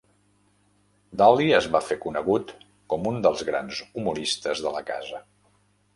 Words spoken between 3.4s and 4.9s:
grans humoristes de la